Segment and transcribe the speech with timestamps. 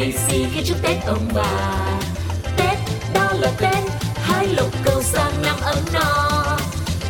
[0.00, 1.78] lì xì khi chúc Tết ông bà.
[2.56, 2.78] Tết,
[3.14, 3.78] đó là Tết
[4.14, 6.58] hai lộc cầu sang năm ấm no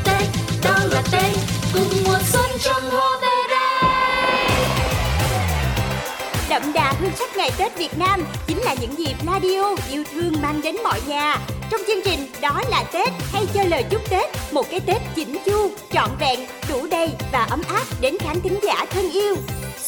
[0.04, 0.22] Tết,
[0.64, 1.36] đó là Tết
[1.74, 3.90] Cùng mùa xuân trong hoa về đây
[6.48, 10.32] Đậm đà hương sắc ngày Tết Việt Nam Chính là những dịp radio yêu thương
[10.42, 11.38] mang đến mọi nhà.
[11.70, 15.36] Trong chương trình Đó là Tết hay cho lời chúc Tết Một cái Tết chỉnh
[15.46, 19.36] chu, trọn vẹn, đủ đầy và ấm áp đến khán thính giả thân yêu.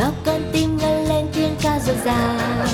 [0.00, 2.66] Bao con tim ngân lên tiếng ca rộn ràng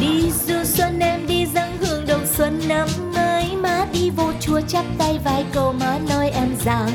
[0.00, 3.56] Đi du xuân em đi dâng hương đồng xuân năm mới.
[3.56, 6.90] Má đi vô chùa chắp tay vai cầu má nói em rằng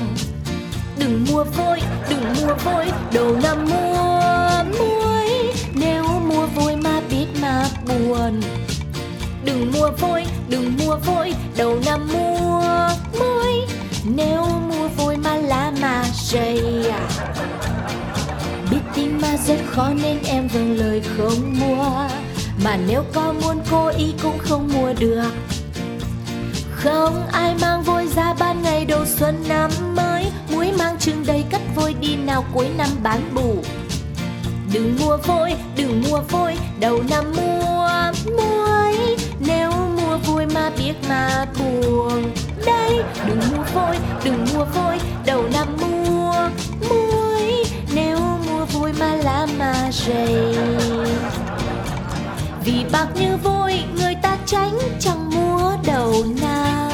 [0.98, 5.54] Đừng mua vội, đừng mua vội, đầu năm mua muối.
[5.74, 8.42] Nếu mua vội mà biết mà buồn.
[9.46, 13.51] Đừng mua vội, đừng mua vội, đầu năm mua muối.
[19.48, 22.08] Rất khó nên em vâng lời không mua.
[22.64, 25.32] Mà nếu có muốn cố ý cũng không mua được.
[26.72, 30.32] Không ai mang vôi ra ban ngày đầu xuân năm mới.
[30.52, 33.56] Muối mang trứng đầy cất vôi đi nào cuối năm bán bù.
[34.74, 39.18] Đừng mua vôi, đừng mua vôi, đầu năm mua muối.
[39.40, 42.24] Nếu mua vui mà biết mà buồn.
[42.66, 45.68] Đây, đừng mua vôi, đừng mua vôi, đầu năm
[49.92, 50.56] dày
[52.66, 56.92] Vì bạc như vôi, người ta tránh chẳng mua đầu năm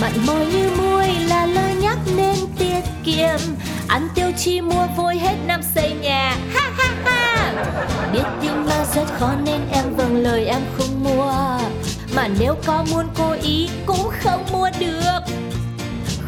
[0.00, 3.40] Mặn môi như muôi là lời nhắc nên tiết kiệm.
[3.88, 6.36] Ăn tiêu chi mua vôi hết năm xây nhà.
[6.54, 7.52] Ha ha ha.
[8.12, 11.58] Biết tin mà rất khó nên em vâng lời em không mua.
[12.16, 15.20] Mà nếu có muốn cố ý cũng không mua được.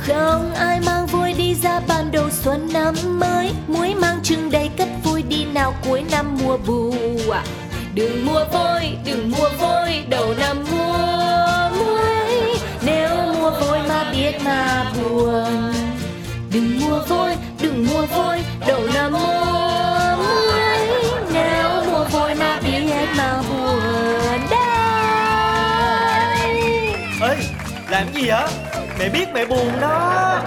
[0.07, 4.71] Không ai mang vui đi ra ban đầu xuân năm mới Muối mang trưng đầy
[4.79, 6.95] cất vui đi nào cuối năm mùa bù
[7.33, 7.43] à.
[7.95, 12.59] Đừng mua vôi, đừng mua vôi, đầu năm mua muối.
[12.83, 13.09] Nếu
[13.41, 15.73] mua vôi mà biết mà buồn.
[16.53, 20.89] Đừng mua vôi, đừng mua vôi, đầu năm mua muối.
[21.33, 24.41] Nếu mua vôi mà biết mà buồn.
[24.51, 24.61] Đây.
[27.21, 27.37] Ê
[27.91, 28.76] làm gì vậy?
[28.99, 30.43] Mẹ biết mẹ buồn đó.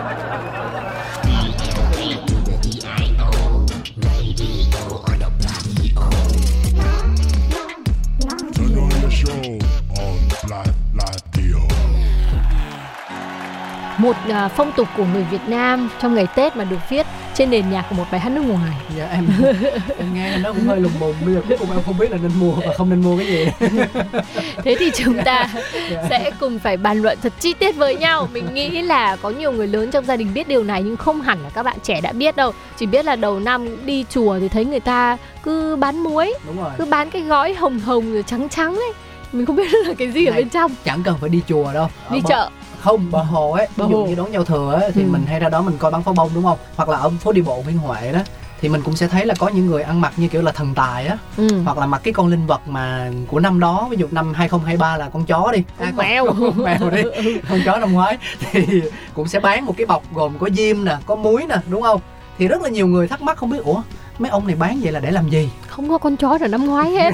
[13.97, 17.05] Một à, phong tục của người Việt Nam trong ngày Tết mà được viết
[17.39, 18.75] trên nền nhạc của một bài hát nước ngoài.
[18.97, 19.27] Dạ em,
[19.97, 22.17] em nghe nó cũng hơi lùng bùng Bây giờ cuối cùng em không biết là
[22.21, 23.45] nên mua và không nên mua cái gì
[24.63, 25.49] Thế thì chúng ta
[26.09, 28.27] sẽ cùng phải bàn luận thật chi tiết với nhau.
[28.33, 31.21] Mình nghĩ là có nhiều người lớn trong gia đình biết điều này nhưng không
[31.21, 32.51] hẳn là các bạn trẻ đã biết đâu.
[32.77, 36.57] Chỉ biết là đầu năm đi chùa thì thấy người ta cứ bán muối, Đúng
[36.57, 38.93] rồi cứ bán cái gói hồng hồng rồi trắng trắng ấy.
[39.31, 40.71] Mình không biết là cái gì ở Này, bên trong.
[40.83, 42.49] Chẳng cần phải đi chùa đâu Ở Đi chợ.
[42.81, 44.05] Không, bờ hồ ấy Bờ Ví dụ hồ.
[44.07, 45.07] như đón giao thừa ấy, thì Ừ.
[45.11, 47.31] mình hay ra đó mình coi bắn pháo bông đúng không Hoặc là ở phố
[47.31, 48.19] đi bộ Nguyễn Huệ đó
[48.61, 50.73] thì mình cũng sẽ thấy là có những người ăn mặc như kiểu là thần
[50.75, 51.47] tài á Ừ.
[51.65, 54.97] hoặc là mặc cái con linh vật mà của năm đó ví dụ năm 2023
[54.97, 56.25] là con chó đi Con con- mèo.
[56.39, 57.03] con mèo đi
[57.49, 58.17] con chó năm ngoái
[58.51, 58.65] thì
[59.13, 62.01] cũng sẽ bán một cái bọc gồm có diêm nè có muối nè đúng không
[62.37, 63.81] thì rất là nhiều người thắc mắc không biết ủa
[64.19, 65.49] mấy ông này bán vậy là để làm gì
[65.79, 67.13] không có con chó nào năm ngoái hết.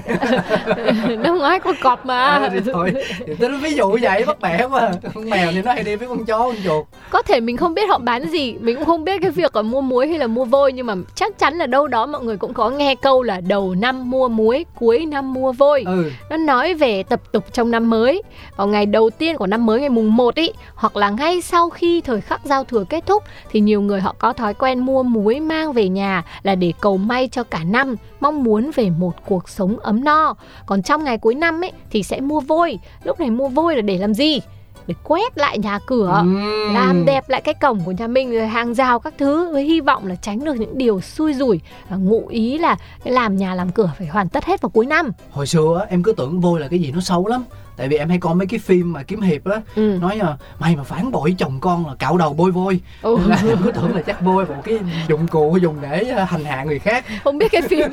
[1.20, 2.26] Năm ngoái con cọp mà.
[2.26, 2.94] À, thì thôi.
[3.26, 4.92] Thì ví dụ vậy bắt bẻ mà.
[5.14, 6.86] Con mèo thì nó hay đi với con chó con chuột.
[7.10, 9.62] Có thể mình không biết họ bán gì mình cũng không biết cái việc là
[9.62, 12.38] mua muối hay là mua vôi nhưng mà chắc chắn là đâu đó mọi người
[12.38, 15.84] cũng có nghe câu là đầu năm mua muối cuối năm mua vôi.
[15.86, 16.12] Ừ.
[16.30, 18.22] Nó nói về tập tục trong năm mới.
[18.56, 21.70] Vào ngày đầu tiên của năm mới ngày mùng 1 ý hoặc là ngay sau
[21.70, 25.04] khi thời khắc giao thừa kết thúc thì nhiều người họ có thói quen mua
[25.04, 29.14] muối mang về nhà là để cầu may cho cả năm mong muốn về một
[29.26, 30.36] cuộc sống ấm no.
[30.66, 32.80] Còn trong ngày cuối năm ấy, thì sẽ mua vôi.
[33.04, 34.42] Lúc này mua vôi là để làm gì?
[34.88, 36.74] Để quét lại nhà cửa Ừm.
[36.74, 39.82] làm đẹp lại cái cổng của nhà mình rồi hàng rào các thứ với hy
[39.82, 41.60] vọng là tránh được những điều xui rủi
[41.90, 45.12] và ngụ ý là làm nhà làm cửa phải hoàn tất hết vào cuối năm
[45.32, 47.44] hồi xưa em cứ tưởng vôi là cái gì nó xấu lắm
[47.78, 49.98] tại vì em hay coi mấy cái phim mà kiếm hiệp á ừ.
[50.02, 53.18] nói là mày mà phản bội chồng con là cạo đầu bôi vôi Ừ.
[53.28, 56.46] là em cứ tưởng là chắc vôi một cái dụng cụ dùng để ờ, hành
[56.46, 57.88] hạ người khác không biết cái phim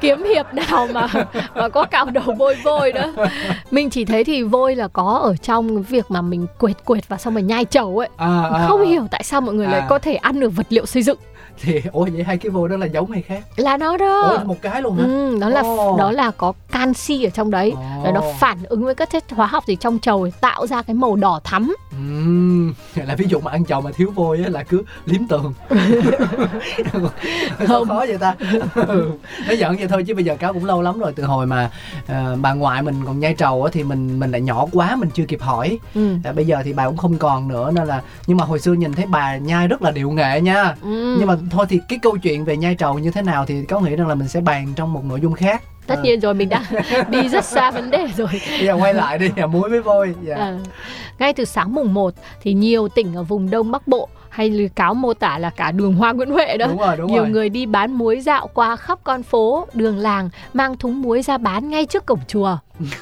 [0.00, 1.06] kiếm hiệp nào mà
[1.54, 3.12] mà có cạo đầu vôi vôi nữa
[3.70, 7.16] mình chỉ thấy thì vôi là có ở trong việc mà mình quệt quệt và
[7.16, 8.86] xong rồi nhai trầu ấy à, à, không à.
[8.86, 9.86] hiểu tại sao mọi người lại À.
[9.90, 11.18] có thể ăn được vật liệu xây dựng
[11.62, 14.56] thì ủa vậy hai cái vôi đó là giống hay khác là nó đó một
[14.62, 15.96] cái luôn hả Ừ, đó là Ồ.
[15.98, 18.02] đó là có canxi ở trong đấy Ồ.
[18.04, 20.94] rồi nó phản ứng với các chất hóa học gì trong trầu tạo ra cái
[20.94, 24.62] màu đỏ thắm Ừm, là ví dụ mà ăn chầu mà thiếu vôi á là
[24.62, 25.54] cứ liếm tường
[27.66, 27.88] Không.
[27.88, 28.34] khó vậy ta
[29.48, 31.70] nó giận vậy thôi chứ bây giờ cáo cũng lâu lắm rồi từ hồi mà
[32.06, 35.10] ờ, bà ngoại mình còn nhai trầu á thì mình mình lại nhỏ quá mình
[35.14, 36.14] chưa kịp hỏi ừ.
[36.24, 38.72] à, bây giờ thì bà cũng không còn nữa nên là nhưng mà hồi xưa
[38.72, 41.16] nhìn thấy bà nhai rất là điệu nghệ nha Ừ.
[41.18, 43.80] nhưng mà thôi thì cái câu chuyện về nhai trầu như thế nào thì có
[43.80, 46.34] nghĩ rằng là mình sẽ bàn trong một nội dung khác tất Ờ, nhiên rồi
[46.34, 46.62] mình đã
[47.08, 48.28] đi rất xa vấn đề rồi
[48.58, 50.34] bây giờ quay lại đi à, muối với vôi dạ.
[50.36, 50.56] Ờ.
[51.18, 54.68] Ngay từ sáng mùng 1 thì nhiều tỉnh ở vùng Đông Bắc Bộ hay lưu
[54.76, 56.66] cáo mô tả là cả đường Hoa Nguyễn Huệ đó.
[56.66, 59.98] đúng rồi đúng nhiều rồi người đi bán muối dạo qua khắp con phố, đường
[59.98, 62.56] làng mang thúng muối ra bán ngay trước cổng chùa.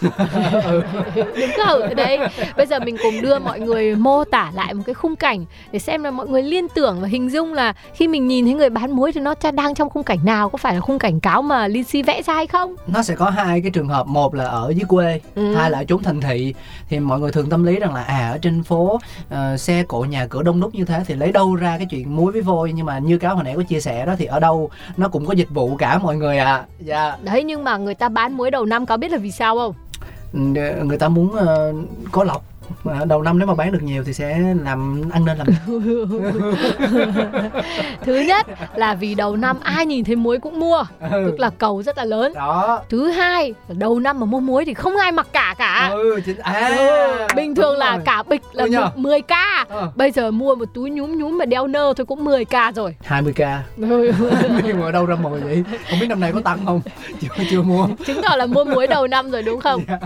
[1.16, 1.80] Đúng không?
[1.96, 2.18] Đấy.
[2.56, 5.78] Bây giờ mình cùng đưa mọi người mô tả lại một cái khung cảnh để
[5.78, 8.70] xem là mọi người liên tưởng và hình dung là khi mình nhìn thấy người
[8.70, 11.42] bán muối thì nó đang trong khung cảnh nào, có phải là khung cảnh cáo
[11.42, 12.74] mà Linh Si vẽ ra hay không?
[12.86, 15.54] nó sẽ có hai cái trường hợp một là ở dưới quê Ừ.
[15.54, 16.54] hai là ở chốn thành thị
[16.88, 19.00] thì mọi người thường tâm lý rằng là à ở trên phố
[19.30, 22.16] ờ, xe cộ nhà cửa đông đúc như thế thì lấy đâu ra cái chuyện
[22.16, 24.40] muối với vôi nhưng mà như cáo hồi nãy có chia sẻ đó thì ở
[24.40, 27.94] đâu nó cũng có dịch vụ cả mọi người à dạ Đấy nhưng mà người
[27.94, 29.63] ta bán muối đầu năm có biết là vì sao không?
[30.34, 32.53] Người ta muốn uh, có lọc.
[32.84, 35.46] Mà đầu năm nếu mà bán được nhiều thì sẽ làm ăn nên làm
[38.04, 41.08] Thứ nhất là vì đầu năm ai nhìn thấy muối cũng mua, Ừ.
[41.30, 42.32] tức là cầu rất là lớn.
[42.34, 45.88] đó Thứ hai là đầu năm mà mua muối thì không ai mặc cả cả.
[45.92, 48.02] ừ chính à Ừ, bình thường là rồi.
[48.04, 48.90] cả bịch là Ừ nhờ.
[48.96, 49.30] 10 k.
[49.68, 49.90] Ờ.
[49.96, 52.96] Bây giờ mua một túi nhúm nhúm mà đeo nơ thôi cũng 10 k rồi.
[53.08, 53.58] 20k
[54.64, 56.80] nhưng mà ở đâu ra mồi vậy không biết năm nay có tăng không
[57.20, 59.80] chưa chưa mua Chứng tỏ là mua muối đầu năm rồi đúng không?
[59.88, 59.98] Dạ.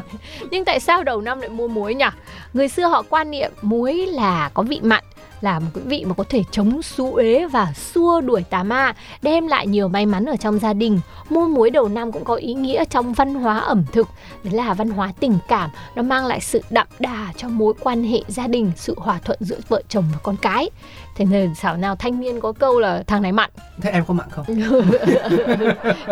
[0.51, 2.05] Nhưng tại sao đầu năm lại mua muối nhỉ?
[2.53, 5.05] Người xưa họ quan niệm muối là có vị mặn
[5.41, 8.95] là một cái vị mà có thể chống xú uế và xua đuổi tà ma,
[9.23, 11.01] đem lại nhiều may mắn ở trong gia đình.
[11.31, 14.09] Mua muối đầu năm cũng có ý nghĩa trong văn hóa ẩm thực,
[14.45, 18.05] đấy là văn hóa tình cảm, nó mang lại sự đậm đà cho mối quan
[18.05, 20.71] hệ gia đình, sự hòa thuận giữa vợ chồng và con cái.
[21.17, 23.51] Thế nên xảo nào thanh niên có câu là thằng này mặn,
[23.81, 24.45] thế em có mặn không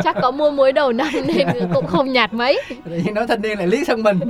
[0.04, 2.60] chắc có mua muối đầu năm nên cũng không nhạt mấy.
[2.84, 4.20] nhiên nói thanh niên lại liếc sang mình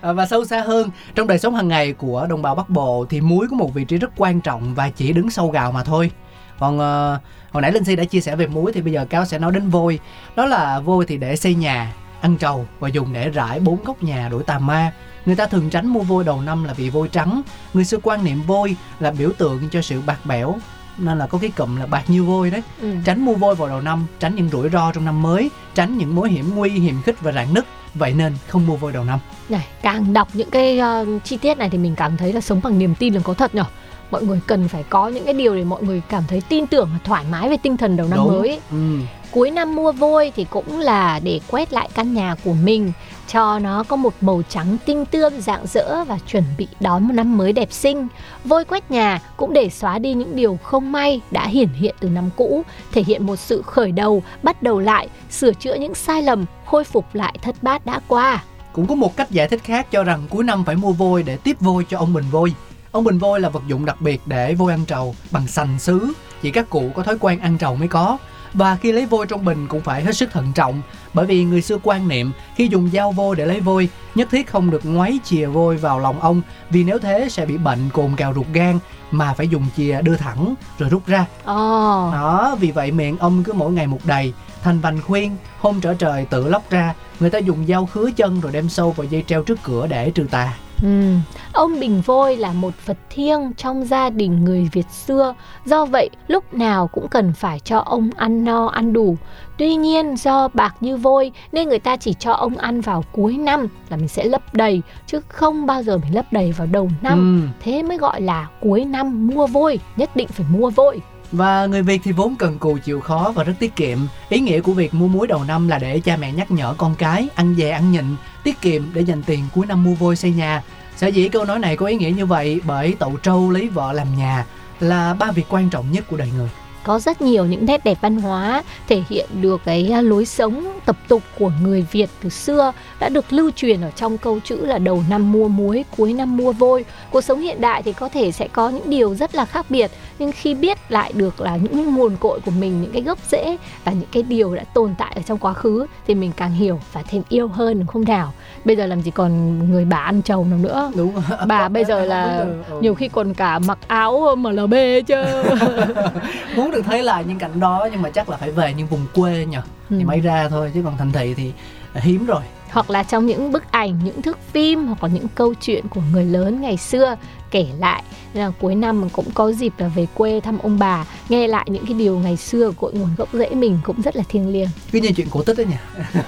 [0.00, 3.06] À, và sâu xa hơn trong đời sống hàng ngày của đồng bào bắc bộ
[3.10, 5.84] thì muối có một vị trí rất quan trọng và chỉ đứng sau gạo mà
[5.84, 6.10] thôi.
[6.58, 7.18] Còn ờ,
[7.52, 9.52] hồi nãy linh si đã chia sẻ về muối thì bây giờ cáo sẽ nói
[9.52, 9.98] đến vôi.
[10.36, 14.02] Đó là vôi thì để xây nhà ăn trầu và dùng để rải bốn góc
[14.02, 14.92] nhà đuổi tà ma.
[15.26, 17.42] Người ta thường tránh mua vôi đầu năm là vì vôi trắng.
[17.74, 20.54] Người xưa quan niệm vôi là biểu tượng cho sự bạc bẽo
[20.98, 22.62] nên là có cái cụm là bạc như vôi đấy.
[22.80, 22.94] Ừ.
[23.04, 26.14] tránh mua vôi vào đầu năm tránh những rủi ro trong năm mới tránh những
[26.14, 27.64] mối hiểm nguy hiểm khích và rạn nứt.
[27.94, 29.18] Vậy nên không mua vôi đầu năm.
[29.48, 32.60] Này, càng đọc những cái ờ, chi tiết này thì mình cảm thấy là sống
[32.64, 33.64] bằng niềm tin là có thật nhở.
[34.10, 36.88] Mọi người cần phải có những cái điều để mọi người cảm thấy tin tưởng
[36.92, 38.28] và thoải mái về tinh thần đầu năm Đúng.
[38.28, 38.48] mới.
[38.48, 38.60] ấy.
[38.70, 38.98] ừ.
[39.30, 42.92] Cuối năm mua vôi thì cũng là để quét lại căn nhà của mình
[43.28, 47.12] cho nó có một màu trắng tinh tươm rạng rỡ và chuẩn bị đón một
[47.14, 48.08] năm mới đẹp xinh.
[48.44, 52.08] Vôi quét nhà cũng để xóa đi những điều không may đã hiển hiện từ
[52.08, 52.62] năm cũ,
[52.92, 56.84] thể hiện một sự khởi đầu, bắt đầu lại, sửa chữa những sai lầm, khôi
[56.84, 58.44] phục lại thất bát đã qua.
[58.72, 61.36] cũng có một cách giải thích khác cho rằng cuối năm phải mua vôi để
[61.36, 62.54] tiếp vôi cho ông bình vôi
[62.98, 66.12] ông bình vôi là vật dụng đặc biệt để vôi ăn trầu bằng sành sứ
[66.42, 68.18] chỉ các cụ có thói quen ăn trầu mới có.
[68.54, 70.82] Và khi lấy vôi trong bình cũng phải hết sức thận trọng
[71.14, 74.46] bởi vì người xưa quan niệm khi dùng dao vôi để lấy vôi nhất thiết
[74.46, 78.16] không được ngoáy chìa vôi vào lòng ông vì nếu thế sẽ bị bệnh cồn
[78.16, 78.78] cào ruột gan
[79.10, 81.26] mà phải dùng chìa đưa thẳng rồi rút ra.
[81.44, 85.80] Ồ, đó vì vậy miệng ông cứ mỗi ngày một đầy thành vành khuyên hôm
[85.80, 89.06] trở trời tự lóc ra người ta dùng dao khứa chân rồi đem sâu vào
[89.06, 91.14] dây treo trước cửa để trừ tà ừ.
[91.52, 96.10] Ông Bình Vôi là một vật thiêng trong gia đình người Việt xưa Do vậy
[96.28, 99.16] lúc nào cũng cần phải cho ông ăn no ăn đủ
[99.58, 103.36] Tuy nhiên do bạc như vôi nên người ta chỉ cho ông ăn vào cuối
[103.36, 106.90] năm là mình sẽ lấp đầy Chứ không bao giờ mình lấp đầy vào đầu
[107.02, 107.48] năm Ừ.
[107.60, 111.00] Thế mới gọi là cuối năm mua vôi Nhất định phải mua vôi
[111.32, 113.98] và người Việt thì vốn cần cù chịu khó và rất tiết kiệm.
[114.28, 116.94] Ý nghĩa của việc mua muối đầu năm là để cha mẹ nhắc nhở con
[116.94, 118.04] cái ăn dè ăn nhịn,
[118.44, 120.62] tiết kiệm để dành tiền cuối năm mua vôi xây nhà.
[120.96, 123.92] Sở dĩ câu nói này có ý nghĩa như vậy bởi tậu trâu lấy vợ
[123.92, 124.46] làm nhà
[124.80, 126.48] là ba việc quan trọng nhất của đời người.
[126.88, 130.96] có rất nhiều những nét đẹp văn hóa thể hiện được cái lối sống tập
[131.08, 134.78] tục của người Việt từ xưa đã được lưu truyền ở trong câu chữ là
[134.78, 136.84] đầu năm mua muối, cuối năm mua vôi.
[137.10, 139.90] Cuộc sống hiện đại thì có thể sẽ có những điều rất là khác biệt
[140.18, 143.56] nhưng khi biết lại được là những nguồn cội của mình, những cái gốc rễ
[143.84, 146.80] và những cái điều đã tồn tại ở trong quá khứ thì mình càng hiểu
[146.92, 148.32] và thêm yêu hơn đúng không nào?
[148.64, 150.92] Bây giờ làm gì còn người bà ăn trầu nào nữa.
[150.94, 151.12] Đúng
[151.46, 152.80] Bà bây giờ là Ừ.
[152.80, 154.74] nhiều khi còn cả mặc áo MLB
[155.06, 155.22] chứ.
[156.56, 159.06] muốn được thấy lại những cảnh đó nhưng mà chắc là phải về những vùng
[159.14, 159.46] quê
[159.90, 160.04] thì Ừ.
[160.06, 161.52] mới ra thôi chứ còn thành thị thì
[161.94, 162.40] hiếm rồi
[162.70, 166.00] hoặc là trong những bức ảnh, những thước phim hoặc là những câu chuyện của
[166.12, 167.16] người lớn ngày xưa
[167.50, 168.02] kể lại
[168.34, 171.66] là cuối năm mình cũng có dịp là về quê thăm ông bà nghe lại
[171.70, 174.68] những cái điều ngày xưa cội nguồn gốc rễ mình cũng rất là thiêng liêng.
[174.92, 175.76] Cứ như chuyện cổ tích đấy nhỉ.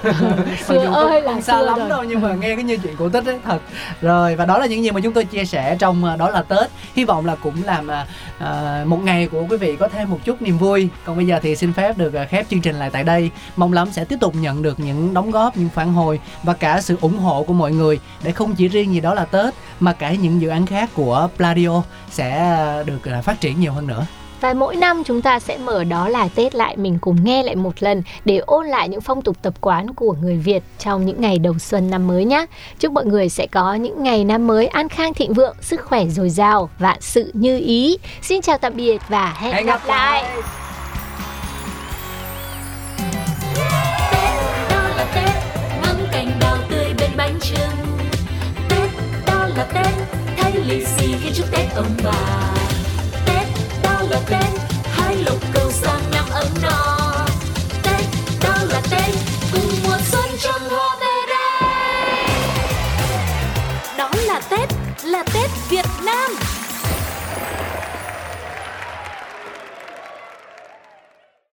[0.69, 1.89] xưa ơi là xa xưa lắm rồi.
[1.89, 3.59] đâu nhưng mà nghe cái như chuyện cổ tích ấy thật.
[4.01, 6.43] Rồi và đó là những gì mà chúng tôi chia sẻ trong à, đó là
[6.43, 6.71] tết.
[6.95, 7.89] Hy vọng là cũng làm
[8.39, 10.89] à, một ngày của quý vị có thêm một chút niềm vui.
[11.05, 13.31] Còn bây giờ thì xin phép được khép chương trình lại tại đây.
[13.57, 16.81] Mong lắm sẽ tiếp tục nhận được những đóng góp những phản hồi và cả
[16.81, 18.01] sự ủng hộ của mọi người.
[18.23, 21.10] Để không chỉ riêng gì đó là tết mà cả những dự án khác của
[21.37, 24.07] Pladio sẽ được à, phát triển nhiều hơn nữa
[24.41, 27.57] Và mỗi năm chúng ta sẽ mở đó là Tết lại mình cùng nghe lại
[27.57, 31.21] một lần để ôn lại những phong tục tập quán của người Việt trong những
[31.21, 32.47] ngày đầu xuân năm mới nhé.
[32.79, 36.07] Chúc mọi người sẽ có những ngày năm mới an khang thịnh vượng, sức khỏe
[36.07, 37.99] dồi dào, vạn sự như ý.
[38.23, 40.23] Xin chào tạm biệt và hẹn, gặp lại.
[40.23, 40.70] đó
[51.71, 52.13] khi chúc Tết ông bà
[53.27, 53.47] Tết
[53.83, 54.70] đó là Tết hai lục